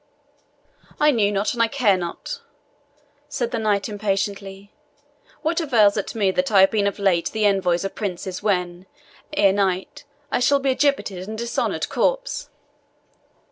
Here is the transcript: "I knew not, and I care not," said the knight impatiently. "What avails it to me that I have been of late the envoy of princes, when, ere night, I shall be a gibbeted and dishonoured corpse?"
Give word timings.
"I 0.99 1.11
knew 1.11 1.31
not, 1.31 1.53
and 1.53 1.61
I 1.61 1.67
care 1.67 1.95
not," 1.95 2.41
said 3.29 3.51
the 3.51 3.59
knight 3.59 3.87
impatiently. 3.87 4.71
"What 5.43 5.61
avails 5.61 5.95
it 5.95 6.07
to 6.07 6.17
me 6.17 6.31
that 6.31 6.51
I 6.51 6.61
have 6.61 6.71
been 6.71 6.87
of 6.87 6.97
late 6.97 7.29
the 7.29 7.45
envoy 7.45 7.75
of 7.75 7.93
princes, 7.93 8.41
when, 8.41 8.87
ere 9.33 9.53
night, 9.53 10.05
I 10.31 10.39
shall 10.39 10.57
be 10.57 10.71
a 10.71 10.75
gibbeted 10.75 11.27
and 11.27 11.37
dishonoured 11.37 11.87
corpse?" 11.89 12.49